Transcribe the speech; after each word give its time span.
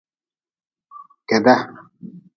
Keda. 1.27 1.55